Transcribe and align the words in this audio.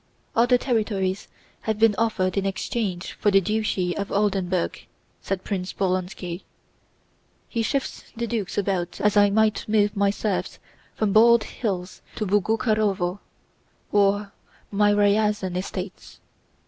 "Other 0.35 0.57
territories 0.57 1.27
have 1.61 1.77
been 1.77 1.93
offered 1.95 2.35
in 2.35 2.43
exchange 2.47 3.11
for 3.19 3.29
the 3.29 3.39
Duchy 3.39 3.95
of 3.95 4.11
Oldenburg," 4.11 4.87
said 5.21 5.43
Prince 5.43 5.73
Bolkónski. 5.73 6.41
"He 7.47 7.61
shifts 7.61 8.05
the 8.15 8.25
Dukes 8.25 8.57
about 8.57 8.99
as 8.99 9.15
I 9.15 9.29
might 9.29 9.63
move 9.69 9.95
my 9.95 10.09
serfs 10.09 10.57
from 10.95 11.13
Bald 11.13 11.43
Hills 11.43 12.01
to 12.15 12.25
Boguchárovo 12.25 13.19
or 13.91 14.31
my 14.71 14.91
Ryazán 14.91 15.55
estates." 15.55 16.19